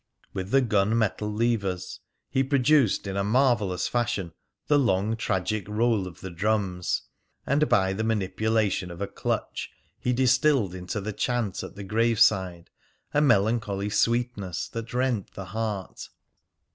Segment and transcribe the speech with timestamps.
[0.33, 4.33] With the gun metal levers he produced in a marvellous fashion
[4.65, 7.03] the long tragic roll of the drums,
[7.45, 9.69] and by the manipulation of a clutch
[9.99, 12.71] he distilled into the chant at the graveside
[13.13, 16.09] a melancholy sweetness that rent the heart.